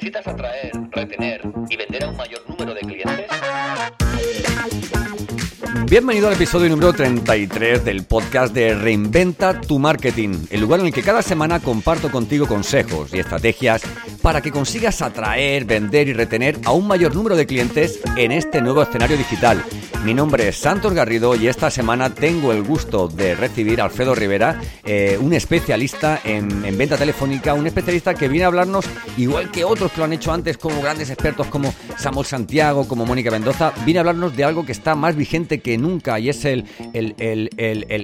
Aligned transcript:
¿Necesitas 0.00 0.28
atraer, 0.28 0.72
retener 0.92 1.42
y 1.68 1.76
vender 1.76 2.04
a 2.04 2.08
un 2.08 2.16
mayor 2.16 2.40
número 2.48 2.72
de 2.72 2.80
clientes? 2.80 3.26
Bienvenido 5.90 6.28
al 6.28 6.32
episodio 6.32 6.70
número 6.70 6.94
33 6.94 7.84
del 7.84 8.04
podcast 8.04 8.54
de 8.54 8.74
Reinventa 8.74 9.60
tu 9.60 9.78
Marketing, 9.78 10.46
el 10.48 10.62
lugar 10.62 10.80
en 10.80 10.86
el 10.86 10.94
que 10.94 11.02
cada 11.02 11.20
semana 11.20 11.60
comparto 11.60 12.10
contigo 12.10 12.46
consejos 12.46 13.12
y 13.12 13.18
estrategias 13.18 13.82
para 14.22 14.40
que 14.40 14.50
consigas 14.50 15.02
atraer, 15.02 15.66
vender 15.66 16.08
y 16.08 16.14
retener 16.14 16.56
a 16.64 16.72
un 16.72 16.86
mayor 16.86 17.14
número 17.14 17.36
de 17.36 17.44
clientes 17.44 18.00
en 18.16 18.32
este 18.32 18.62
nuevo 18.62 18.82
escenario 18.82 19.18
digital. 19.18 19.62
Mi 20.04 20.14
nombre 20.14 20.48
es 20.48 20.56
Santos 20.56 20.94
Garrido 20.94 21.36
y 21.36 21.46
esta 21.46 21.70
semana 21.70 22.14
tengo 22.14 22.52
el 22.52 22.62
gusto 22.62 23.06
de 23.06 23.34
recibir 23.34 23.80
a 23.80 23.84
Alfredo 23.84 24.14
Rivera, 24.14 24.58
eh, 24.82 25.18
un 25.20 25.34
especialista 25.34 26.20
en, 26.24 26.64
en 26.64 26.78
venta 26.78 26.96
telefónica, 26.96 27.52
un 27.52 27.66
especialista 27.66 28.14
que 28.14 28.26
viene 28.28 28.44
a 28.44 28.46
hablarnos, 28.46 28.86
igual 29.18 29.50
que 29.50 29.62
otros 29.62 29.92
que 29.92 29.98
lo 29.98 30.04
han 30.04 30.14
hecho 30.14 30.32
antes, 30.32 30.56
como 30.56 30.80
grandes 30.80 31.10
expertos 31.10 31.48
como 31.48 31.74
Samuel 31.98 32.26
Santiago, 32.26 32.88
como 32.88 33.04
Mónica 33.04 33.30
Mendoza, 33.30 33.74
viene 33.84 33.98
a 33.98 34.00
hablarnos 34.00 34.34
de 34.34 34.44
algo 34.44 34.64
que 34.64 34.72
está 34.72 34.94
más 34.94 35.16
vigente 35.16 35.60
que 35.60 35.76
nunca 35.76 36.18
y 36.18 36.30
es 36.30 36.46
el, 36.46 36.64
el, 36.94 37.14
el, 37.18 37.50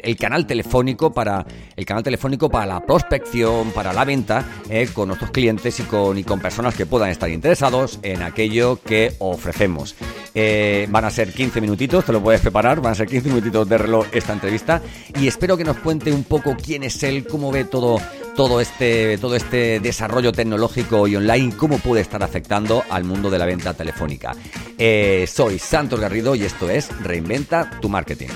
el, 0.05 0.17
canal 0.17 0.47
telefónico 0.47 1.15
para 1.15 1.47
el 1.77 1.87
canal 1.87 2.03
telefónico 2.03 2.51
para 2.51 2.67
la 2.67 2.85
prospección, 2.85 3.71
para 3.71 3.95
la 3.95 4.05
venta 4.05 4.45
eh, 4.69 4.87
con 4.93 5.09
nuestros 5.09 5.31
clientes 5.31 5.81
y 5.81 5.85
con, 5.85 6.19
y 6.19 6.25
con 6.25 6.41
personas 6.41 6.75
que 6.75 6.85
puedan 6.85 7.09
estar 7.09 7.31
interesados 7.31 8.01
en 8.03 8.23
aquello 8.23 8.79
que 8.83 9.15
ofrecemos. 9.19 9.97
Eh, 10.39 10.87
van 10.91 11.03
a 11.07 11.11
ser 11.11 11.33
15 11.33 11.63
minutitos, 11.63 12.05
te 12.05 12.13
lo 12.13 12.23
puedes 12.23 12.43
preparar, 12.43 12.83
van 12.83 12.93
a 12.93 12.95
ser 12.95 13.09
15 13.09 13.31
minutitos 13.31 13.67
de 13.67 13.79
reloj 13.79 14.07
esta 14.13 14.35
entrevista 14.35 14.83
y 15.19 15.29
espero 15.29 15.57
que 15.57 15.65
nos 15.65 15.79
cuente 15.79 16.13
un 16.13 16.25
poco 16.25 16.55
quién 16.63 16.83
es 16.83 17.03
él, 17.05 17.27
cómo 17.27 17.51
ve 17.51 17.65
todo 17.65 17.99
todo 18.37 18.61
este, 18.61 19.17
todo 19.17 19.35
este 19.35 19.81
desarrollo 19.81 20.33
tecnológico 20.33 21.09
y 21.09 21.17
online, 21.17 21.57
cómo 21.57 21.79
puede 21.79 22.03
estar 22.03 22.23
afectando 22.23 22.85
al 22.91 23.05
mundo 23.05 23.31
de 23.31 23.39
la 23.39 23.47
venta 23.47 23.73
telefónica. 23.73 24.37
Eh, 24.77 25.27
soy 25.27 25.59
Santos 25.59 26.01
Garrido 26.01 26.35
y 26.35 26.45
esto 26.45 26.69
es 26.69 26.91
Reinventa 27.03 27.71
tu 27.81 27.89
Marketing. 27.89 28.29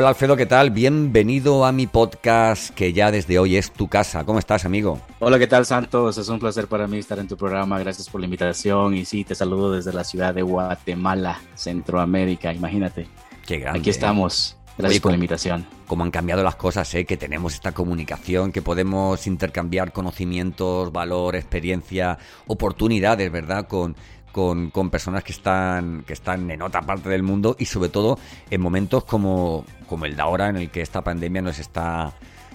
Hola 0.00 0.08
Alfredo, 0.08 0.34
¿qué 0.34 0.46
tal? 0.46 0.70
Bienvenido 0.70 1.66
a 1.66 1.72
mi 1.72 1.86
podcast 1.86 2.74
que 2.74 2.94
ya 2.94 3.10
desde 3.10 3.38
hoy 3.38 3.56
es 3.56 3.70
tu 3.70 3.86
casa. 3.86 4.24
¿Cómo 4.24 4.38
estás, 4.38 4.64
amigo? 4.64 4.98
Hola, 5.18 5.38
¿qué 5.38 5.46
tal, 5.46 5.66
Santos? 5.66 6.16
Es 6.16 6.30
un 6.30 6.38
placer 6.38 6.68
para 6.68 6.86
mí 6.86 6.96
estar 6.96 7.18
en 7.18 7.28
tu 7.28 7.36
programa. 7.36 7.78
Gracias 7.78 8.08
por 8.08 8.22
la 8.22 8.24
invitación. 8.24 8.94
Y 8.94 9.04
sí, 9.04 9.24
te 9.24 9.34
saludo 9.34 9.72
desde 9.72 9.92
la 9.92 10.02
ciudad 10.02 10.32
de 10.32 10.40
Guatemala, 10.40 11.38
Centroamérica. 11.54 12.50
Imagínate. 12.54 13.08
Qué 13.46 13.58
grande. 13.58 13.80
Aquí 13.80 13.90
estamos. 13.90 14.56
Gracias 14.78 15.02
por 15.02 15.10
la 15.10 15.16
invitación. 15.16 15.66
Cómo 15.86 16.04
han 16.04 16.10
cambiado 16.10 16.42
las 16.42 16.56
cosas, 16.56 16.94
¿eh? 16.94 17.04
que 17.04 17.18
tenemos 17.18 17.52
esta 17.52 17.72
comunicación, 17.72 18.52
que 18.52 18.62
podemos 18.62 19.26
intercambiar 19.26 19.92
conocimientos, 19.92 20.92
valor, 20.92 21.36
experiencia, 21.36 22.16
oportunidades, 22.46 23.30
¿verdad? 23.30 23.68
Con, 23.68 23.96
con, 24.32 24.70
con, 24.70 24.90
personas 24.90 25.24
que 25.24 25.32
están, 25.32 26.04
que 26.06 26.12
están 26.12 26.50
en 26.50 26.62
otra 26.62 26.82
parte 26.82 27.08
del 27.08 27.22
mundo 27.22 27.56
y 27.58 27.64
sobre 27.66 27.88
todo 27.88 28.18
en 28.50 28.60
momentos 28.60 29.04
como, 29.04 29.64
como 29.88 30.06
el 30.06 30.16
de 30.16 30.22
ahora 30.22 30.48
en 30.48 30.56
el 30.56 30.70
que 30.70 30.80
esta 30.80 31.02
pandemia 31.02 31.42
nos 31.42 31.58
está, 31.58 32.12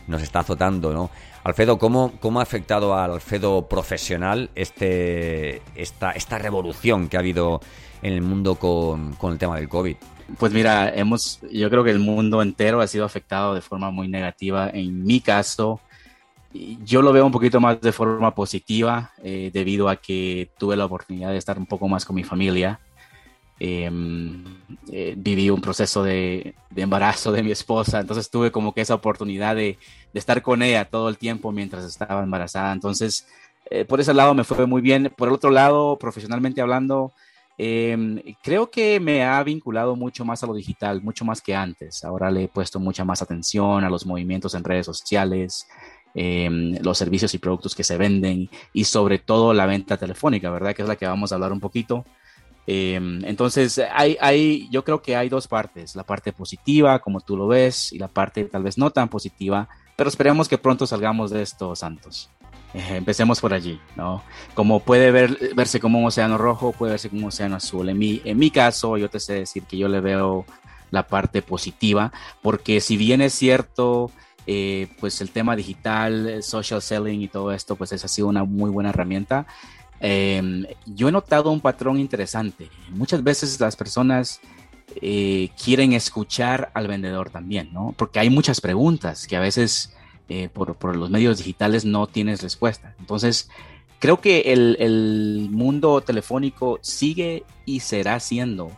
nos 0.08 0.22
está 0.22 0.40
azotando, 0.40 0.94
¿no? 0.94 1.10
Alfredo, 1.44 1.78
¿cómo, 1.78 2.14
¿cómo 2.20 2.40
ha 2.40 2.44
afectado 2.44 2.96
al 2.96 3.12
Alfredo 3.12 3.68
profesional 3.68 4.50
este, 4.56 5.62
esta, 5.76 6.12
esta 6.12 6.40
revolución 6.40 7.08
que 7.08 7.18
ha 7.18 7.20
habido 7.20 7.62
en 8.02 8.14
el 8.14 8.22
mundo 8.22 8.56
con, 8.56 9.14
con 9.14 9.34
el 9.34 9.38
tema 9.38 9.56
del 9.58 9.70
COVID? 9.70 9.96
Pues 10.40 10.52
mira, 10.54 10.90
hemos, 10.90 11.40
yo 11.52 11.70
creo 11.70 11.84
que 11.84 11.92
el 11.92 12.00
mundo 12.00 12.42
entero 12.42 12.82
ha 12.82 12.88
sido 12.88 13.06
afectado 13.06 13.54
de 13.54 13.62
forma 13.62 13.92
muy 13.92 14.08
negativa. 14.08 14.72
En 14.74 15.04
mi 15.04 15.22
caso, 15.22 15.80
yo 16.84 17.02
lo 17.02 17.12
veo 17.12 17.26
un 17.26 17.32
poquito 17.32 17.60
más 17.60 17.82
de 17.82 17.92
forma 17.92 18.34
positiva 18.34 19.12
eh, 19.24 19.52
debido 19.54 19.90
a 19.90 19.98
que 19.98 20.50
tuve 20.58 20.76
la 20.76 20.86
oportunidad 20.86 21.32
de 21.32 21.38
estar 21.38 21.58
un 21.58 21.66
poco 21.66 21.88
más 21.88 22.06
con 22.06 22.16
mi 22.16 22.24
familia. 22.24 22.80
Em, 23.60 24.44
eh, 24.92 25.16
viví 25.18 25.50
un 25.50 25.62
proceso 25.62 26.04
de, 26.04 26.56
embarazo 26.76 27.32
de 27.32 27.42
mi 27.42 27.52
esposa, 27.52 28.02
entonces 28.02 28.30
tuve 28.30 28.52
como 28.52 28.74
que 28.74 28.82
esa 28.82 28.96
oportunidad 28.96 29.56
de, 29.56 29.78
estar 30.14 30.42
con 30.42 30.62
ella 30.62 30.86
todo 30.86 31.10
el 31.10 31.18
tiempo 31.18 31.52
mientras 31.52 31.86
estaba 31.86 32.24
embarazada. 32.24 32.72
Entonces, 32.74 33.28
eh, 33.70 33.86
por 33.86 34.00
ese 34.00 34.14
lado 34.14 34.34
me 34.34 34.44
fue 34.44 34.66
muy 34.66 34.82
bien. 34.82 35.12
Por 35.16 35.28
el 35.30 35.34
otro 35.34 35.52
lado, 35.52 35.98
profesionalmente 35.98 36.62
hablando, 36.62 37.12
em, 37.58 38.22
creo 38.44 38.70
que 38.70 39.00
me 39.00 39.24
ha 39.24 39.42
vinculado 39.44 39.96
mucho 39.96 40.26
más 40.26 40.44
a 40.44 40.48
lo 40.48 40.54
digital, 40.54 41.02
mucho 41.02 41.26
más 41.26 41.42
que 41.42 41.56
antes. 41.56 42.04
Ahora 42.04 42.32
le 42.32 42.44
he 42.44 42.48
puesto 42.48 42.80
mucha 42.80 43.04
más 43.06 43.22
atención 43.22 43.84
a 43.84 43.90
los 43.90 44.06
movimientos 44.06 44.54
en 44.54 44.64
redes 44.64 44.86
sociales. 44.86 45.68
Em, 46.18 46.78
los 46.82 46.98
servicios 46.98 47.34
y 47.34 47.40
productos 47.40 47.76
que 47.76 47.84
se 47.84 47.98
venden 47.98 48.50
y 48.72 48.86
sobre 48.86 49.20
todo 49.20 49.54
la 49.54 49.66
venta 49.66 49.98
telefónica, 49.98 50.50
¿verdad? 50.50 50.74
Que 50.74 50.82
es 50.82 50.88
la 50.88 50.96
que 50.96 51.06
vamos 51.06 51.32
a 51.32 51.36
hablar 51.36 51.52
un 51.52 51.60
poquito. 51.60 52.06
Em, 52.66 53.24
entonces, 53.26 53.82
hay, 53.94 54.16
hay, 54.22 54.70
yo 54.72 54.86
creo 54.86 55.02
que 55.02 55.18
hay 55.18 55.28
dos 55.28 55.50
partes, 55.50 55.94
la 55.94 56.04
parte 56.04 56.32
positiva, 56.32 57.00
como 57.00 57.20
tú 57.20 57.36
lo 57.36 57.48
ves, 57.48 57.92
y 57.92 58.00
la 58.00 58.08
parte 58.08 58.46
tal 58.46 58.64
vez 58.64 58.78
no 58.78 58.92
tan 58.92 59.10
positiva, 59.10 59.68
pero 59.98 60.10
esperemos 60.10 60.48
que 60.48 60.58
pronto 60.58 60.88
salgamos 60.88 61.32
de 61.32 61.42
esto, 61.42 61.76
Santos. 61.76 62.30
Eh, 62.74 62.96
empecemos 62.96 63.42
por 63.42 63.54
allí, 63.54 63.78
¿no? 63.98 64.24
Como 64.54 64.80
puede 64.80 65.12
ver, 65.12 65.38
verse 65.54 65.82
como 65.82 66.00
un 66.00 66.06
océano 66.06 66.38
rojo, 66.38 66.72
puede 66.72 66.92
verse 66.92 67.10
como 67.10 67.24
un 67.24 67.28
océano 67.28 67.58
azul. 67.58 67.90
En 67.90 67.98
mi, 67.98 68.22
en 68.24 68.38
mi 68.38 68.52
caso, 68.52 68.96
yo 68.96 69.10
te 69.10 69.20
sé 69.20 69.34
decir 69.34 69.64
que 69.64 69.78
yo 69.78 69.90
le 69.90 70.00
veo 70.00 70.46
la 70.92 71.08
parte 71.08 71.42
positiva, 71.42 72.14
porque 72.42 72.80
si 72.80 72.96
bien 72.96 73.20
es 73.22 73.34
cierto, 73.34 74.12
eh, 74.48 74.88
pues 75.00 75.22
el 75.22 75.32
tema 75.32 75.56
digital, 75.56 76.28
eh, 76.28 76.42
social 76.44 76.82
selling 76.82 77.22
y 77.22 77.28
todo 77.28 77.52
esto, 77.52 77.76
pues 77.76 77.92
es, 77.92 78.06
ha 78.06 78.08
sido 78.08 78.28
una 78.28 78.44
muy 78.44 78.70
buena 78.70 78.90
herramienta. 78.90 79.48
Em, 80.00 80.66
yo 80.86 81.10
he 81.10 81.12
notado 81.12 81.50
un 81.50 81.62
patrón 81.62 82.00
interesante. 82.00 82.70
Muchas 82.90 83.24
veces 83.24 83.60
las 83.60 83.76
personas 83.76 84.40
eh, 85.02 85.50
quieren 85.64 85.94
escuchar 85.94 86.70
al 86.76 86.88
vendedor 86.88 87.32
también, 87.32 87.74
¿no? 87.74 87.96
Porque 87.98 88.20
hay 88.20 88.30
muchas 88.30 88.62
preguntas 88.62 89.26
que 89.28 89.36
a 89.36 89.40
veces 89.40 89.92
por, 90.54 90.76
por, 90.76 90.96
los 90.96 91.12
medios 91.12 91.38
digitales 91.38 91.86
no 91.86 92.08
tienes 92.08 92.42
respuesta. 92.42 92.96
Entonces, 93.00 93.48
creo 94.00 94.22
que 94.22 94.54
el, 94.54 95.48
mundo 95.52 96.02
telefónico 96.02 96.80
sigue 96.82 97.44
y 97.64 97.82
será 97.82 98.20
siendo 98.20 98.72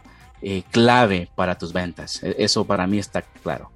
clave 0.72 1.30
para 1.36 1.58
tus 1.58 1.72
ventas. 1.72 2.22
E, 2.22 2.36
eso 2.40 2.66
para 2.66 2.86
mí 2.86 3.00
está 3.00 3.22
claro. 3.22 3.72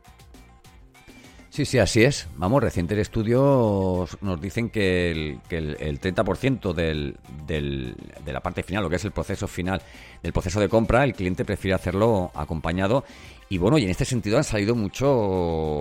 Sí, 1.51 1.65
sí, 1.65 1.79
así 1.79 2.01
es. 2.01 2.29
Vamos, 2.37 2.63
recientes 2.63 2.97
estudios 2.97 4.17
nos 4.21 4.39
dicen 4.39 4.69
que 4.69 5.11
el, 5.11 5.39
que 5.49 5.57
el, 5.57 5.99
30% 5.99 6.71
del, 6.71 7.17
del, 7.45 7.93
de 8.23 8.31
la 8.31 8.39
parte 8.39 8.63
final, 8.63 8.83
lo 8.83 8.89
que 8.89 8.95
es 8.95 9.03
el 9.03 9.11
proceso 9.11 9.49
final 9.49 9.81
del 10.23 10.31
proceso 10.31 10.61
de 10.61 10.69
compra, 10.69 11.03
el 11.03 11.13
cliente 11.13 11.43
prefiere 11.43 11.75
hacerlo 11.75 12.31
acompañado. 12.35 13.03
Y 13.49 13.57
bueno, 13.57 13.77
y 13.77 13.83
en 13.83 13.89
este 13.89 14.05
sentido 14.05 14.37
han 14.37 14.45
salido 14.45 14.75
mucho. 14.75 15.11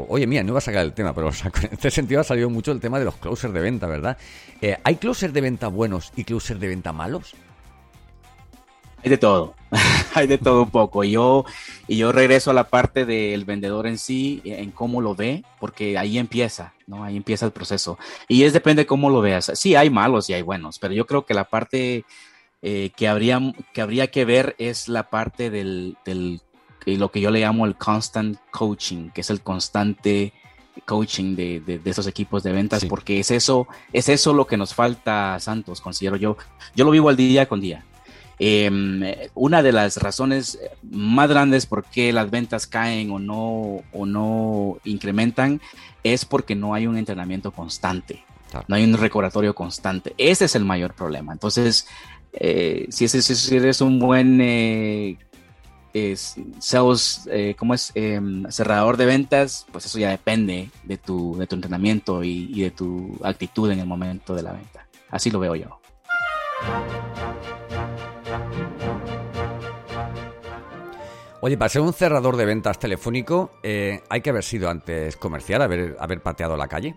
Oye, 0.09 0.27
mía, 0.27 0.43
no 0.43 0.49
iba 0.49 0.59
a 0.59 0.61
sacar 0.61 0.85
el 0.85 0.93
tema, 0.93 1.15
pero 1.15 1.29
en 1.63 1.69
este 1.71 1.93
sentido 1.93 2.21
ha 2.21 2.25
salido 2.25 2.51
mucho 2.51 2.73
el 2.73 2.81
tema 2.81 2.99
de 2.99 3.05
los 3.05 3.15
closers 3.15 3.55
de 3.55 3.61
venta, 3.61 3.87
¿verdad? 3.87 4.19
Eh, 4.61 4.77
¿Hay 4.83 4.97
closers 4.97 5.33
de 5.33 5.41
venta 5.41 5.69
buenos 5.69 6.13
y 6.17 6.25
closers 6.25 6.59
de 6.59 6.67
venta 6.67 6.93
malos? 6.93 7.37
Hay 9.03 9.11
de 9.11 9.19
todo, 9.19 9.55
hay 10.15 10.27
de 10.27 10.39
todo 10.39 10.63
un 10.63 10.71
poco. 10.71 11.05
Y 11.05 11.13
yo, 11.13 11.45
y 11.89 11.97
yo 11.97 12.13
regreso 12.13 12.51
a 12.51 12.55
la 12.55 12.65
parte 12.65 13.07
del 13.07 13.45
vendedor 13.45 13.87
en 13.87 13.99
sí, 13.99 14.43
en 14.45 14.71
cómo 14.71 15.01
lo 15.01 15.15
ve, 15.15 15.45
porque 15.59 15.97
ahí 15.97 16.19
empieza, 16.19 16.75
¿no? 16.87 17.05
Ahí 17.05 17.17
empieza 17.17 17.47
el 17.47 17.53
proceso. 17.53 17.99
Y 18.29 18.43
es 18.45 18.53
depende 18.53 18.83
de 18.83 18.87
cómo 18.87 19.09
lo 19.09 19.21
veas. 19.21 19.53
Sí, 19.55 19.75
hay 19.75 19.89
malos 19.89 20.29
y 20.29 20.35
hay 20.35 20.43
buenos, 20.43 20.79
pero 20.79 20.93
yo 20.93 21.07
creo 21.07 21.25
que 21.25 21.35
la 21.35 21.45
parte 21.45 22.05
eh, 22.63 22.91
que, 22.95 23.09
habría, 23.09 23.41
que 23.73 23.81
habría 23.81 24.11
que 24.11 24.25
ver 24.27 24.55
es 24.59 24.89
la 24.89 25.09
parte 25.09 25.51
del, 25.51 25.97
del 26.05 26.43
lo 26.87 27.11
que 27.11 27.21
yo 27.21 27.31
le 27.31 27.41
llamo 27.41 27.67
el 27.67 27.77
constant 27.77 28.39
coaching, 28.51 29.11
que 29.11 29.21
es 29.21 29.31
el 29.31 29.43
constante 29.43 30.33
coaching 30.87 31.37
de, 31.37 31.61
de, 31.61 31.79
de 31.79 31.91
esos 31.91 32.07
equipos 32.07 32.43
de 32.43 32.53
ventas, 32.53 32.85
porque 32.85 33.21
es 33.21 33.31
eso, 33.31 33.67
es 33.93 34.09
eso 34.09 34.33
lo 34.33 34.47
que 34.47 34.57
nos 34.57 34.75
falta, 34.75 35.39
Santos, 35.41 35.81
considero 35.81 36.17
yo. 36.17 36.37
Yo 36.75 36.85
lo 36.85 36.91
vivo 36.91 37.09
al 37.09 37.17
día 37.17 37.49
con 37.49 37.61
día. 37.61 37.85
Em, 38.43 39.03
una 39.35 39.63
de 39.63 39.71
las 39.71 39.99
razones 39.99 40.59
más 40.83 41.29
grandes 41.29 41.67
por 41.67 41.85
qué 41.85 42.11
las 42.11 42.31
ventas 42.31 42.67
caen 42.67 43.11
o 43.11 43.19
no, 43.19 43.83
o 43.93 44.07
no 44.07 44.79
incrementan 44.85 45.61
es 46.03 46.25
porque 46.25 46.55
no 46.55 46.73
hay 46.73 46.87
un 46.87 46.97
entrenamiento 46.97 47.53
constante, 47.53 48.25
no 48.67 48.77
hay 48.77 48.85
un 48.85 48.95
recordatorio 48.95 49.55
constante. 49.55 50.15
Ese 50.17 50.47
es 50.47 50.55
el 50.55 50.65
mayor 50.65 50.95
problema. 50.95 51.35
Entonces, 51.35 51.87
eh, 52.33 52.87
si, 52.89 53.09
si, 53.09 53.55
eres 53.55 53.83
un 53.83 53.99
buen 53.99 54.39
eh, 54.41 55.19
sales, 56.61 57.29
eh, 57.31 57.55
¿cómo 57.59 57.75
es? 57.75 57.93
Em, 57.95 58.47
cerrador 58.51 58.97
de 58.97 59.05
ventas, 59.05 59.67
pues 59.71 59.85
eso 59.85 59.99
ya 59.99 60.09
depende 60.09 60.71
de 60.85 60.97
tu, 60.97 61.37
de 61.37 61.47
tu 61.47 61.57
entrenamiento 61.57 62.25
y, 62.25 62.51
y 62.55 62.63
de 62.63 62.71
tu 62.71 63.19
actitud 63.23 63.71
en 63.71 63.81
el 63.81 63.87
momento 63.87 64.35
de 64.35 64.45
la 64.45 64.53
venta. 64.53 64.87
Así 65.11 65.31
lo 65.31 65.41
veo 65.41 65.57
yo. 65.57 65.79
Oye, 71.43 71.57
para 71.57 71.71
ser 71.71 71.81
un 71.81 71.95
cerrador 71.95 72.37
de 72.37 72.45
ventas 72.45 72.79
telefónico, 72.79 73.51
eh, 73.63 74.03
¿hay 74.11 74.21
que 74.21 74.31
haber 74.31 74.45
sido 74.45 74.69
antes 74.69 75.17
comercial, 75.17 75.63
haber, 75.63 75.97
haber 75.99 76.23
pateado 76.23 76.57
la 76.57 76.69
calle? 76.69 76.97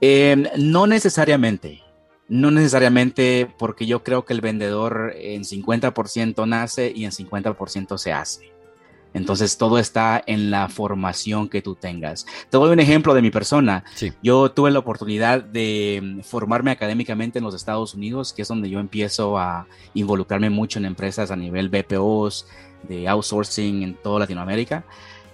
Em, 0.00 0.44
no 0.56 0.86
necesariamente. 0.86 1.82
No 2.26 2.50
necesariamente 2.50 3.46
porque 3.58 3.84
yo 3.84 4.02
creo 4.02 4.24
que 4.24 4.32
el 4.32 4.40
vendedor 4.40 5.12
en 5.14 5.44
50% 5.44 6.46
nace 6.46 6.90
y 6.94 7.04
en 7.04 7.10
50% 7.10 7.98
se 7.98 8.12
hace. 8.12 8.53
Entonces 9.14 9.56
todo 9.56 9.78
está 9.78 10.22
en 10.26 10.50
la 10.50 10.68
formación 10.68 11.48
que 11.48 11.62
tú 11.62 11.76
tengas. 11.76 12.26
Te 12.50 12.58
doy 12.58 12.70
un 12.70 12.80
ejemplo 12.80 13.14
de 13.14 13.22
mi 13.22 13.30
persona. 13.30 13.84
Yo 14.22 14.50
tuve 14.50 14.72
la 14.72 14.80
oportunidad 14.80 15.42
de 15.42 16.00
mm, 16.02 16.20
formarme 16.20 16.72
académicamente 16.72 17.38
en 17.38 17.44
los 17.44 17.54
Estados 17.54 17.94
Unidos, 17.94 18.32
que 18.32 18.42
es 18.42 18.48
donde 18.48 18.68
yo 18.68 18.80
empiezo 18.80 19.38
a 19.38 19.66
involucrarme 19.94 20.50
mucho 20.50 20.78
en 20.78 20.84
empresas 20.84 21.30
a 21.30 21.36
nivel 21.36 21.68
BPOs, 21.68 22.46
de 22.88 23.08
outsourcing 23.08 23.82
en 23.82 23.94
toda 23.94 24.20
Latinoamérica. 24.20 24.84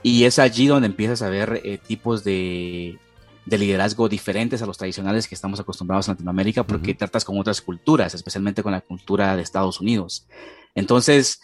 Y 0.03 0.25
es 0.25 0.39
allí 0.39 0.67
donde 0.67 0.87
empiezas 0.87 1.23
a 1.23 1.29
ver 1.29 1.61
eh, 1.65 1.79
tipos 1.79 2.25
de, 2.25 2.99
liderazgo 3.47 4.09
diferentes 4.09 4.63
a 4.63 4.67
los 4.67 4.79
tradicionales 4.79 5.27
que 5.27 5.35
estamos 5.35 5.59
acostumbrados 5.59 6.09
en 6.09 6.13
Latinoamérica, 6.13 6.65
porque 6.65 6.95
tratas 6.95 7.25
con 7.25 7.39
otras 7.39 7.61
culturas, 7.61 8.15
especialmente 8.15 8.63
con 8.63 8.73
la 8.73 8.81
cultura 8.81 9.37
de 9.37 9.43
Estados 9.43 9.81
Unidos. 9.81 10.27
Entonces, 10.75 11.41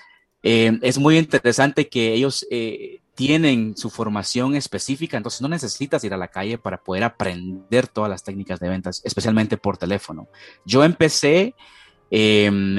eh, 0.48 0.78
es 0.82 0.96
muy 0.96 1.18
interesante 1.18 1.88
que 1.88 2.12
ellos 2.12 2.46
eh, 2.52 3.00
tienen 3.16 3.76
su 3.76 3.90
formación 3.90 4.54
específica, 4.54 5.16
entonces 5.16 5.40
no 5.40 5.48
necesitas 5.48 6.04
ir 6.04 6.14
a 6.14 6.16
la 6.16 6.28
calle 6.28 6.56
para 6.56 6.84
poder 6.84 7.02
aprender 7.02 7.88
todas 7.88 8.08
las 8.08 8.22
técnicas 8.22 8.60
de 8.60 8.68
ventas, 8.68 9.02
especialmente 9.04 9.56
por 9.56 9.76
teléfono. 9.76 10.28
Yo 10.64 10.84
empecé, 10.84 11.56
em, 12.12 12.76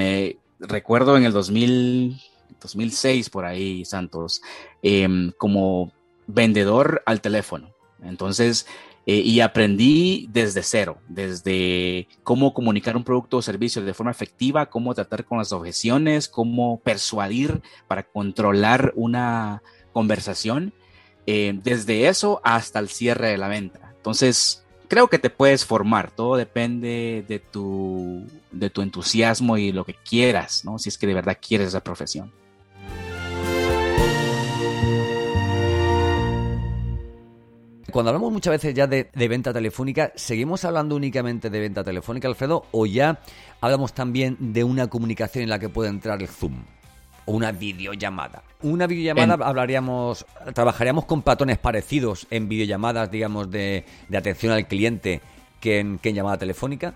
recuerdo 0.61 1.17
en 1.17 1.25
el 1.25 1.33
2006 1.33 3.29
por 3.29 3.43
ahí, 3.43 3.83
Santos, 3.83 4.41
em, 4.81 5.33
como 5.37 5.91
vendedor 6.25 7.03
al 7.05 7.19
teléfono. 7.19 7.75
Entonces, 8.01 8.65
eh, 9.09 9.21
y 9.23 9.39
aprendí 9.39 10.27
desde 10.33 10.61
cero, 10.61 10.97
desde 11.07 12.09
cómo 12.23 12.53
comunicar 12.53 12.97
un 12.97 13.05
producto 13.05 13.37
o 13.37 13.41
servicio 13.41 13.81
de 13.81 13.93
forma 13.93 14.11
efectiva, 14.11 14.65
cómo 14.65 14.93
tratar 14.93 15.23
con 15.23 15.37
las 15.37 15.53
objeciones, 15.53 16.27
cómo 16.27 16.81
persuadir 16.81 17.61
para 17.87 18.03
controlar 18.03 18.91
una 18.97 19.63
conversación, 19.93 20.73
eh, 21.25 21.57
desde 21.63 22.09
eso 22.09 22.41
hasta 22.43 22.79
el 22.79 22.89
cierre 22.89 23.29
de 23.29 23.37
la 23.37 23.47
venta. 23.47 23.93
Entonces, 23.95 24.65
creo 24.89 25.07
que 25.07 25.19
te 25.19 25.29
puedes 25.29 25.63
formar, 25.63 26.11
todo 26.11 26.35
depende 26.35 27.23
de 27.25 27.39
tu, 27.39 28.25
de 28.51 28.69
tu 28.69 28.81
entusiasmo 28.81 29.57
y 29.57 29.71
lo 29.71 29.85
que 29.85 29.93
quieras, 29.93 30.65
¿no? 30.65 30.79
Si 30.79 30.89
es 30.89 30.97
que 30.97 31.07
de 31.07 31.13
verdad 31.13 31.37
quieres 31.41 31.69
esa 31.69 31.81
profesión. 31.81 32.33
Cuando 37.97 38.11
hablamos 38.11 38.31
muchas 38.31 38.51
veces 38.51 38.75
ya 38.75 38.85
de, 38.85 39.09
venta 39.11 39.51
telefónica, 39.51 40.11
¿seguimos 40.13 40.63
hablando 40.65 40.95
únicamente 40.95 41.49
de 41.49 41.59
venta 41.59 41.83
telefónica, 41.83 42.27
Alfredo? 42.27 42.67
¿O 42.69 42.85
ya 42.85 43.19
hablamos 43.59 43.93
también 43.93 44.37
de 44.39 44.63
una 44.63 44.85
comunicación 44.85 45.41
en 45.41 45.49
la 45.49 45.57
que 45.57 45.67
puede 45.67 45.89
entrar 45.89 46.21
el 46.21 46.27
Zoom? 46.27 46.61
O 47.25 47.31
una 47.31 47.51
videollamada. 47.51 48.43
Una 48.61 48.85
videollamada 48.85 49.43
hablaríamos, 49.43 50.27
trabajaríamos 50.53 51.05
con 51.05 51.23
patrones 51.23 51.57
parecidos 51.57 52.27
en 52.29 52.47
videollamadas, 52.47 53.09
digamos, 53.09 53.49
de, 53.49 53.83
atención 54.15 54.53
al 54.53 54.67
cliente 54.67 55.19
que 55.59 55.79
en 55.79 55.99
llamada 56.03 56.37
telefónica. 56.37 56.93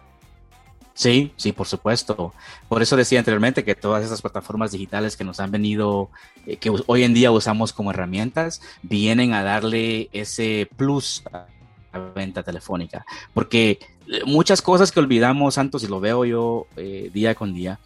Sí, 1.01 1.31
sí, 1.35 1.51
por 1.51 1.65
supuesto. 1.65 2.31
Por 2.69 2.83
eso 2.83 2.95
decía 2.95 3.17
anteriormente 3.17 3.63
que 3.63 3.73
todas 3.73 4.05
esas 4.05 4.21
plataformas 4.21 4.71
digitales 4.71 5.17
que 5.17 5.23
nos 5.23 5.39
han 5.39 5.49
venido, 5.49 6.11
eh, 6.45 6.57
que 6.57 6.71
hoy 6.85 7.03
en 7.03 7.15
día 7.15 7.31
usamos 7.31 7.73
como 7.73 7.89
herramientas, 7.89 8.61
vienen 8.83 9.33
a 9.33 9.41
darle 9.41 10.09
ese 10.13 10.69
plus 10.77 11.23
a 11.33 11.47
la 11.91 11.99
venta 12.13 12.43
telefónica. 12.43 13.03
Porque 13.33 13.79
eh, 14.09 14.21
muchas 14.27 14.61
cosas 14.61 14.91
que 14.91 14.99
olvidamos, 14.99 15.55
Santos, 15.55 15.83
y 15.83 15.87
lo 15.87 15.99
veo 15.99 16.23
yo 16.23 16.67
eh, 16.77 17.09
día 17.11 17.33
con 17.33 17.55
día, 17.55 17.79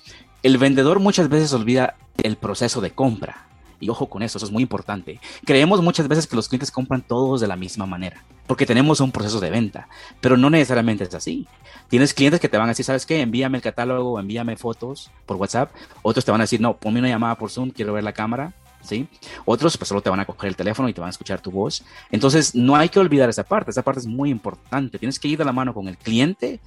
el 0.43 0.57
vendedor 0.57 0.99
muchas 0.99 1.29
veces 1.29 1.53
olvida 1.53 1.95
el 2.21 2.35
proceso 2.35 2.81
de 2.81 2.91
compra. 2.91 3.47
Y 3.79 3.89
ojo 3.89 4.07
con 4.07 4.23
eso, 4.23 4.37
eso 4.37 4.45
es 4.45 4.51
muy 4.51 4.63
importante. 4.63 5.19
Creemos 5.45 5.81
muchas 5.81 6.07
veces 6.07 6.27
que 6.27 6.35
los 6.35 6.47
clientes 6.47 6.71
compran 6.71 7.01
todos 7.01 7.41
de 7.41 7.47
la 7.47 7.55
misma 7.55 7.85
manera, 7.85 8.23
porque 8.47 8.65
tenemos 8.65 8.99
un 8.99 9.11
proceso 9.11 9.39
de 9.39 9.49
venta, 9.49 9.87
pero 10.21 10.37
no 10.37 10.49
necesariamente 10.49 11.03
es 11.03 11.13
así. 11.13 11.47
Tienes 11.89 12.13
clientes 12.13 12.39
que 12.39 12.49
te 12.49 12.57
van 12.57 12.67
a 12.67 12.71
decir, 12.71 12.85
¿sabes 12.85 13.05
qué? 13.05 13.21
Envíame 13.21 13.57
el 13.57 13.63
catálogo, 13.63 14.19
envíame 14.19 14.57
fotos 14.57 15.11
por 15.25 15.37
WhatsApp. 15.37 15.71
Otros 16.01 16.25
te 16.25 16.31
van 16.31 16.41
a 16.41 16.45
decir, 16.45 16.59
no, 16.59 16.77
ponme 16.77 16.99
una 16.99 17.09
llamada 17.09 17.35
por 17.35 17.51
Zoom, 17.51 17.69
quiero 17.69 17.93
ver 17.93 18.03
la 18.03 18.13
cámara. 18.13 18.53
¿Sí? 18.81 19.07
Otros 19.45 19.77
pues 19.77 19.87
solo 19.87 20.01
te 20.01 20.11
van 20.11 20.19
a 20.19 20.25
coger 20.25 20.47
el 20.47 20.55
teléfono 20.55 20.87
y 20.87 20.93
te 20.93 21.01
van 21.01 21.07
a 21.07 21.09
escuchar 21.09 21.41
tu 21.41 21.49
voz. 21.49 21.83
Entonces 22.11 22.53
no 22.53 22.75
hay 22.75 22.87
que 22.87 22.99
olvidar 22.99 23.27
esa 23.27 23.43
parte, 23.43 23.71
esa 23.71 23.81
parte 23.81 24.01
es 24.01 24.05
muy 24.05 24.29
importante. 24.29 24.99
Tienes 24.99 25.19
que 25.19 25.27
ir 25.27 25.39
de 25.39 25.45
la 25.45 25.51
mano 25.51 25.73
con 25.73 25.87
el 25.87 25.97
cliente 25.97 26.59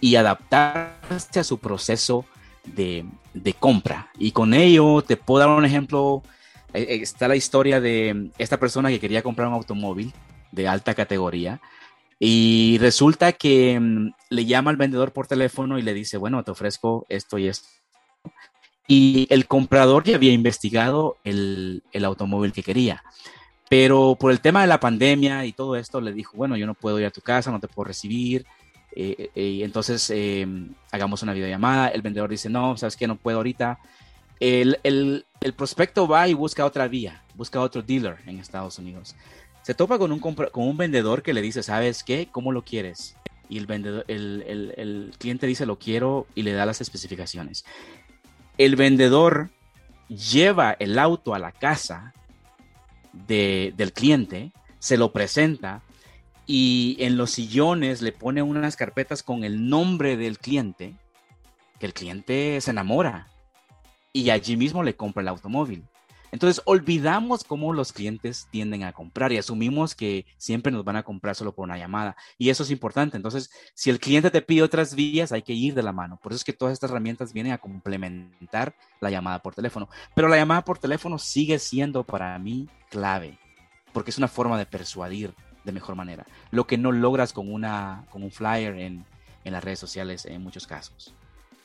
y 0.00 0.14
adaptarse 0.14 1.40
a 1.40 1.42
su 1.42 1.58
proceso 1.58 2.26
de, 2.64 3.04
de 3.32 3.54
compra. 3.54 4.08
Y 4.18 4.30
con 4.30 4.54
ello 4.54 5.02
te 5.02 5.16
puedo 5.16 5.44
dar 5.44 5.56
un 5.56 5.64
ejemplo 5.64 6.22
está 6.74 7.28
la 7.28 7.36
historia 7.36 7.80
de 7.80 8.30
esta 8.38 8.58
persona 8.58 8.88
que 8.90 9.00
quería 9.00 9.22
comprar 9.22 9.48
un 9.48 9.54
automóvil 9.54 10.12
de 10.52 10.68
alta 10.68 10.94
categoría 10.94 11.60
y 12.18 12.78
resulta 12.78 13.32
que 13.32 13.78
mm, 13.78 14.12
le 14.30 14.46
llama 14.46 14.70
al 14.70 14.76
vendedor 14.76 15.12
por 15.12 15.26
teléfono 15.26 15.78
y 15.78 15.82
le 15.82 15.94
dice, 15.94 16.16
bueno, 16.16 16.42
te 16.42 16.52
ofrezco 16.52 17.06
esto 17.08 17.38
y 17.38 17.48
esto. 17.48 17.68
Y 18.86 19.26
el 19.30 19.46
comprador 19.46 20.04
ya 20.04 20.16
había 20.16 20.32
investigado 20.32 21.16
el, 21.24 21.82
automóvil 22.04 22.52
que 22.52 22.62
quería. 22.62 23.02
Pero 23.68 24.16
por 24.18 24.30
el 24.30 24.40
tema 24.40 24.60
de 24.60 24.66
la 24.68 24.80
pandemia 24.80 25.46
y 25.46 25.52
todo 25.52 25.76
esto, 25.76 26.00
le 26.00 26.12
dijo, 26.12 26.36
bueno, 26.36 26.56
yo 26.56 26.66
no 26.66 26.74
puedo 26.74 27.00
ir 27.00 27.06
a 27.06 27.10
tu 27.10 27.22
casa, 27.22 27.50
no 27.50 27.60
te 27.60 27.68
puedo 27.68 27.88
recibir. 27.88 28.46
Eh, 28.96 29.30
y 29.34 29.62
entonces 29.62 30.08
em, 30.10 30.72
hagamos 30.92 31.22
una 31.22 31.32
videollamada. 31.32 31.88
El 31.88 32.02
vendedor 32.02 32.30
dice, 32.30 32.50
no, 32.50 32.76
sabes 32.76 32.96
que 32.96 33.06
no 33.06 33.16
puedo 33.16 33.38
ahorita. 33.38 33.78
El, 34.44 34.78
el, 34.82 35.24
el 35.40 35.54
prospecto 35.54 36.06
va 36.06 36.28
y 36.28 36.34
busca 36.34 36.66
otra 36.66 36.86
vía, 36.86 37.22
busca 37.34 37.60
otro 37.60 37.80
dealer 37.80 38.18
en 38.26 38.38
Estados 38.38 38.78
Unidos. 38.78 39.16
Se 39.62 39.72
topa 39.72 39.96
con 39.96 40.12
un, 40.12 40.20
con 40.20 40.68
un 40.68 40.76
vendedor 40.76 41.22
que 41.22 41.32
le 41.32 41.40
dice, 41.40 41.62
¿sabes 41.62 42.04
qué? 42.04 42.28
¿Cómo 42.30 42.52
lo 42.52 42.62
quieres? 42.62 43.16
Y 43.48 43.56
el, 43.56 43.64
vendedor, 43.64 44.04
el, 44.06 45.14
cliente 45.16 45.46
dice, 45.46 45.64
lo 45.64 45.78
quiero 45.78 46.26
y 46.34 46.42
le 46.42 46.52
da 46.52 46.66
las 46.66 46.82
especificaciones. 46.82 47.64
El 48.58 48.76
vendedor 48.76 49.48
lleva 50.08 50.76
el 50.78 50.98
auto 50.98 51.34
a 51.34 51.38
la 51.38 51.50
casa 51.50 52.12
del 53.14 53.92
cliente, 53.94 54.52
se 54.78 54.98
lo 54.98 55.10
presenta 55.10 55.80
y 56.44 56.98
en 56.98 57.16
los 57.16 57.30
sillones 57.30 58.02
le 58.02 58.12
pone 58.12 58.42
unas 58.42 58.76
carpetas 58.76 59.22
con 59.22 59.42
el 59.42 59.70
nombre 59.70 60.18
del 60.18 60.38
cliente, 60.38 60.92
que 61.80 61.86
el 61.86 61.94
cliente 61.94 62.60
se 62.60 62.72
enamora 62.72 63.28
y 64.14 64.30
allí 64.30 64.56
mismo 64.56 64.82
le 64.82 64.96
compra 64.96 65.20
el 65.20 65.28
automóvil. 65.28 65.84
Entonces 66.30 66.62
olvidamos 66.64 67.44
cómo 67.44 67.72
los 67.72 67.92
clientes 67.92 68.48
tienden 68.50 68.82
a 68.82 68.92
comprar 68.92 69.30
y 69.30 69.38
asumimos 69.38 69.94
que 69.94 70.26
siempre 70.36 70.72
nos 70.72 70.84
van 70.84 70.96
a 70.96 71.02
comprar 71.02 71.36
solo 71.36 71.52
por 71.52 71.64
una 71.64 71.78
llamada. 71.78 72.16
Y 72.38 72.48
eso 72.48 72.62
es 72.62 72.70
importante. 72.70 73.16
Entonces, 73.16 73.50
si 73.74 73.90
el 73.90 74.00
cliente 74.00 74.32
te 74.32 74.42
pide 74.42 74.62
otras 74.62 74.96
vías, 74.96 75.30
hay 75.30 75.42
que 75.42 75.52
ir 75.52 75.74
de 75.74 75.84
la 75.84 75.92
mano. 75.92 76.18
Por 76.20 76.32
eso 76.32 76.38
es 76.38 76.44
que 76.44 76.52
todas 76.52 76.72
estas 76.72 76.90
herramientas 76.90 77.32
vienen 77.32 77.52
a 77.52 77.58
complementar 77.58 78.74
la 79.00 79.10
llamada 79.10 79.42
por 79.42 79.54
teléfono. 79.54 79.88
Pero 80.14 80.26
la 80.26 80.36
llamada 80.36 80.64
por 80.64 80.78
teléfono 80.78 81.18
sigue 81.18 81.60
siendo 81.60 82.02
para 82.02 82.36
mí 82.40 82.68
clave, 82.90 83.38
porque 83.92 84.10
es 84.10 84.18
una 84.18 84.26
forma 84.26 84.58
de 84.58 84.66
persuadir 84.66 85.34
de 85.62 85.70
mejor 85.70 85.94
manera. 85.94 86.26
Lo 86.50 86.66
que 86.66 86.78
no 86.78 86.90
logras 86.90 87.32
con, 87.32 87.52
una, 87.52 88.06
con 88.10 88.24
un 88.24 88.32
flyer 88.32 88.76
en, 88.76 89.04
en 89.44 89.52
las 89.52 89.62
redes 89.62 89.78
sociales 89.78 90.24
en 90.26 90.42
muchos 90.42 90.66
casos. 90.66 91.14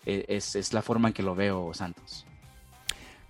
E, 0.06 0.26
es, 0.28 0.56
es 0.56 0.74
la 0.74 0.84
forma 0.84 1.08
en 1.08 1.14
que 1.16 1.24
lo 1.24 1.34
veo, 1.34 1.74
Santos. 1.74 2.28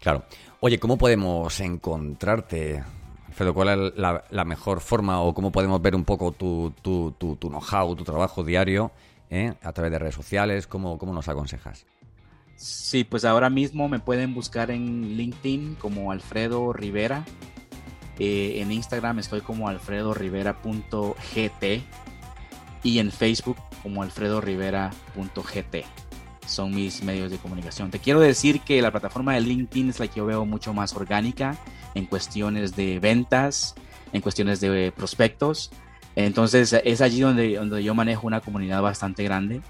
Claro. 0.01 0.23
Oye, 0.61 0.79
¿cómo 0.79 0.97
podemos 0.97 1.59
encontrarte, 1.59 2.83
Alfredo? 3.27 3.53
¿Cuál 3.53 3.69
es 3.69 3.93
la, 3.97 4.45
mejor 4.45 4.81
forma 4.81 5.21
o 5.21 5.33
cómo 5.33 5.51
podemos 5.51 5.81
ver 5.81 5.95
un 5.95 6.05
poco 6.05 6.31
tu, 6.31 6.73
tu, 6.81 7.13
tu, 7.17 7.35
tu 7.35 7.49
know-how, 7.49 7.95
tu 7.95 8.03
trabajo 8.03 8.43
diario 8.43 8.91
eh, 9.29 9.53
a 9.61 9.71
través 9.73 9.91
de 9.91 9.99
redes 9.99 10.15
sociales? 10.15 10.67
¿Cómo, 10.67 10.97
¿Cómo 10.97 11.13
nos 11.13 11.27
aconsejas? 11.27 11.85
Sí, 12.55 13.05
pues 13.05 13.23
ahora 13.23 13.49
mismo 13.49 13.87
me 13.87 13.99
pueden 13.99 14.33
buscar 14.33 14.69
en 14.69 15.15
LinkedIn 15.15 15.75
como 15.75 16.11
Alfredo 16.11 16.73
Rivera. 16.73 17.23
Eh, 18.19 18.59
en 18.61 18.73
Instagram 18.73 19.19
estoy 19.19 19.39
como 19.39 19.69
alfredorivera.gt 19.69 21.63
y 22.83 22.99
en 22.99 23.11
Facebook 23.11 23.55
como 23.81 24.03
alfredorivera.gt 24.03 25.85
son 26.49 26.73
mis 26.73 27.03
medios 27.03 27.31
de 27.31 27.37
comunicación. 27.37 27.91
Te 27.91 27.99
quiero 27.99 28.19
decir 28.19 28.61
que 28.61 28.81
la 28.81 28.91
plataforma 28.91 29.33
de 29.33 29.41
LinkedIn 29.41 29.89
es 29.89 29.99
la 29.99 30.07
que 30.07 30.17
yo 30.17 30.25
veo 30.25 30.45
mucho 30.45 30.73
más 30.73 30.93
orgánica 30.95 31.57
en 31.95 32.05
cuestiones 32.05 32.75
de 32.75 32.99
ventas, 32.99 33.75
en 34.13 34.21
cuestiones 34.21 34.59
de 34.59 34.91
prospectos. 34.95 35.71
Entonces 36.15 36.73
es 36.73 37.01
allí 37.01 37.21
donde, 37.21 37.55
donde 37.55 37.83
yo 37.83 37.93
manejo 37.95 38.27
una 38.27 38.41
comunidad 38.41 38.81
bastante 38.81 39.23
grande. 39.23 39.61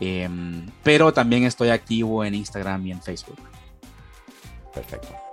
Em, 0.00 0.66
pero 0.82 1.12
también 1.12 1.44
estoy 1.44 1.68
activo 1.68 2.24
en 2.24 2.34
Instagram 2.34 2.86
y 2.86 2.92
en 2.92 3.02
Facebook. 3.02 3.38
Perfecto. 4.72 5.29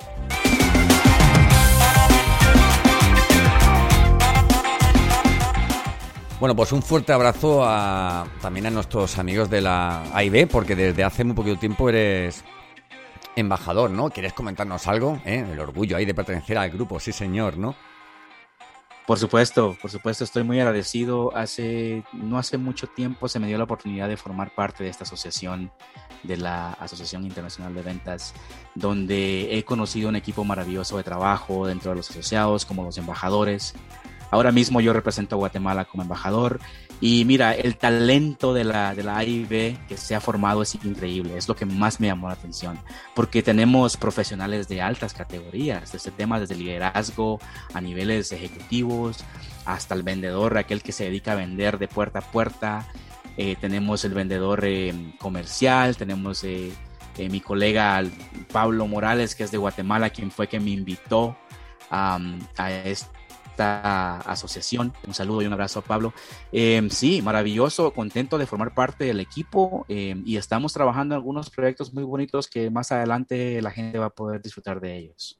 Bueno, 6.47 6.55
pues 6.55 6.71
un 6.71 6.81
fuerte 6.81 7.11
abrazo 7.11 7.61
a, 7.65 8.25
también 8.41 8.67
a 8.67 8.69
nuestros 8.69 9.17
amigos 9.17 9.49
de 9.49 9.59
la 9.59 10.03
AIB, 10.15 10.47
porque 10.47 10.77
desde 10.77 11.03
hace 11.03 11.25
muy 11.25 11.35
poquito 11.35 11.59
tiempo 11.59 11.89
eres 11.89 12.41
embajador, 13.35 13.91
¿no? 13.91 14.09
¿Quieres 14.11 14.31
comentarnos 14.31 14.87
algo? 14.87 15.21
¿Eh? 15.25 15.45
El 15.51 15.59
orgullo 15.59 15.97
ahí 15.97 16.05
de 16.05 16.13
pertenecer 16.13 16.57
al 16.57 16.69
grupo, 16.69 17.01
sí 17.01 17.11
señor, 17.11 17.57
¿no? 17.57 17.75
Por 19.05 19.19
supuesto, 19.19 19.75
por 19.81 19.91
supuesto, 19.91 20.23
estoy 20.23 20.43
muy 20.43 20.57
agradecido. 20.61 21.35
Hace, 21.35 22.05
no 22.13 22.37
hace 22.37 22.57
mucho 22.57 22.87
tiempo 22.87 23.27
se 23.27 23.39
me 23.39 23.47
dio 23.47 23.57
la 23.57 23.65
oportunidad 23.65 24.07
de 24.07 24.15
formar 24.15 24.55
parte 24.55 24.85
de 24.85 24.89
esta 24.89 25.03
asociación, 25.03 25.69
de 26.23 26.37
la 26.37 26.71
Asociación 26.79 27.25
Internacional 27.25 27.75
de 27.75 27.81
Ventas, 27.81 28.33
donde 28.73 29.57
he 29.57 29.65
conocido 29.65 30.07
un 30.07 30.15
equipo 30.15 30.45
maravilloso 30.45 30.95
de 30.95 31.03
trabajo 31.03 31.67
dentro 31.67 31.91
de 31.91 31.97
los 31.97 32.09
asociados, 32.09 32.65
como 32.65 32.85
los 32.85 32.97
embajadores, 32.97 33.73
Ahora 34.29 34.51
mismo 34.51 34.81
yo 34.81 34.93
represento 34.93 35.35
a 35.35 35.39
Guatemala 35.39 35.85
como 35.85 36.03
embajador 36.03 36.59
y 36.99 37.25
mira, 37.25 37.53
el 37.53 37.77
talento 37.77 38.53
de 38.53 38.63
la, 38.63 38.95
de 38.95 39.03
la 39.03 39.17
AIB 39.17 39.77
que 39.87 39.97
se 39.97 40.15
ha 40.15 40.21
formado 40.21 40.63
es 40.63 40.73
increíble, 40.75 41.37
es 41.37 41.47
lo 41.47 41.55
que 41.55 41.65
más 41.65 41.99
me 41.99 42.07
llamó 42.07 42.27
la 42.27 42.33
atención, 42.33 42.79
porque 43.13 43.43
tenemos 43.43 43.97
profesionales 43.97 44.67
de 44.67 44.81
altas 44.81 45.13
categorías, 45.13 45.91
desde 45.91 46.09
temas 46.09 46.41
desde 46.41 46.55
liderazgo 46.55 47.39
a 47.73 47.81
niveles 47.81 48.31
ejecutivos, 48.31 49.23
hasta 49.65 49.93
el 49.93 50.01
vendedor, 50.01 50.57
aquel 50.57 50.81
que 50.81 50.91
se 50.91 51.03
dedica 51.03 51.33
a 51.33 51.35
vender 51.35 51.77
de 51.77 51.87
puerta 51.87 52.19
a 52.19 52.31
puerta, 52.31 52.87
eh, 53.37 53.55
tenemos 53.61 54.03
el 54.03 54.15
vendedor 54.15 54.65
eh, 54.65 55.13
comercial, 55.19 55.95
tenemos 55.97 56.43
eh, 56.43 56.71
mi 57.29 57.41
colega 57.41 58.03
Pablo 58.51 58.87
Morales, 58.87 59.35
que 59.35 59.43
es 59.43 59.51
de 59.51 59.57
Guatemala, 59.59 60.09
quien 60.09 60.31
fue 60.31 60.47
que 60.47 60.59
me 60.59 60.71
invitó 60.71 61.37
a 61.89 62.19
este 62.83 63.16
asociación. 63.59 64.93
Un 65.05 65.13
saludo 65.13 65.41
y 65.41 65.45
un 65.45 65.53
abrazo 65.53 65.79
a 65.79 65.81
Pablo. 65.81 66.13
Em, 66.51 66.89
sí, 66.89 67.21
maravilloso, 67.21 67.91
contento 67.91 68.37
de 68.37 68.45
formar 68.45 68.73
parte 68.73 69.05
del 69.05 69.19
equipo 69.19 69.85
em, 69.87 70.23
y 70.25 70.37
estamos 70.37 70.73
trabajando 70.73 71.15
en 71.15 71.17
algunos 71.17 71.49
proyectos 71.49 71.93
muy 71.93 72.03
bonitos 72.03 72.47
que 72.47 72.69
más 72.69 72.91
adelante 72.91 73.61
la 73.61 73.71
gente 73.71 73.97
va 73.99 74.07
a 74.07 74.09
poder 74.09 74.41
disfrutar 74.41 74.79
de 74.79 74.97
ellos. 74.97 75.39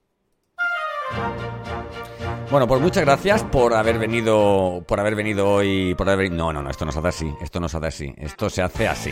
Bueno, 2.50 2.66
pues 2.66 2.82
muchas 2.82 3.04
gracias 3.04 3.44
por 3.44 3.74
haber 3.74 4.00
venido, 4.00 4.82
por 4.88 5.02
haber 5.02 5.16
venido 5.16 5.50
hoy, 5.50 5.94
por 5.96 6.10
haber 6.10 6.32
no, 6.32 6.54
no, 6.54 6.64
no, 6.64 6.70
esto 6.70 6.86
no 6.86 6.94
se 6.94 7.00
hace 7.00 7.08
así, 7.10 7.34
esto 7.42 7.60
no 7.60 7.68
se 7.68 7.78
hace 7.78 7.88
así, 7.88 8.14
esto 8.18 8.50
se 8.50 8.62
hace 8.62 8.88
así. 8.88 9.12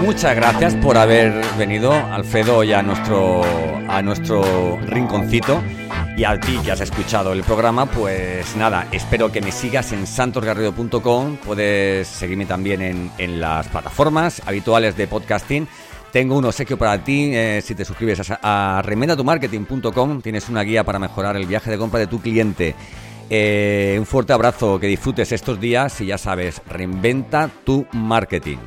Muchas 0.00 0.34
gracias 0.34 0.74
por 0.76 0.96
haber 0.96 1.44
venido, 1.58 1.92
Alfredo, 1.92 2.64
y 2.64 2.72
a 2.72 2.82
nuestro, 2.82 3.42
a 3.86 4.00
nuestro 4.00 4.78
rinconcito. 4.86 5.62
Y 6.16 6.22
a 6.22 6.38
ti 6.38 6.58
que 6.64 6.70
has 6.70 6.80
escuchado 6.80 7.32
el 7.32 7.42
programa, 7.42 7.86
pues 7.86 8.54
nada, 8.54 8.86
espero 8.92 9.32
que 9.32 9.40
me 9.40 9.50
sigas 9.50 9.90
en 9.92 10.06
santosgarrido.com. 10.06 11.36
Puedes 11.38 12.06
seguirme 12.06 12.46
también 12.46 12.82
en, 12.82 13.10
en 13.18 13.40
las 13.40 13.66
plataformas 13.66 14.40
habituales 14.46 14.96
de 14.96 15.08
podcasting. 15.08 15.66
Tengo 16.12 16.38
un 16.38 16.44
obsequio 16.44 16.78
para 16.78 17.02
ti 17.02 17.32
eh, 17.34 17.60
si 17.64 17.74
te 17.74 17.84
suscribes 17.84 18.30
a, 18.30 18.78
a 18.78 18.82
remendatumarketing.com. 18.82 20.22
Tienes 20.22 20.48
una 20.48 20.62
guía 20.62 20.84
para 20.84 21.00
mejorar 21.00 21.36
el 21.36 21.46
viaje 21.46 21.72
de 21.72 21.78
compra 21.78 21.98
de 21.98 22.06
tu 22.06 22.20
cliente. 22.20 22.76
Eh, 23.28 23.96
un 23.98 24.06
fuerte 24.06 24.32
abrazo, 24.32 24.78
que 24.78 24.86
disfrutes 24.86 25.32
estos 25.32 25.58
días 25.58 26.00
y 26.00 26.06
ya 26.06 26.18
sabes, 26.18 26.62
reinventa 26.68 27.50
tu 27.64 27.86
marketing. 27.92 28.58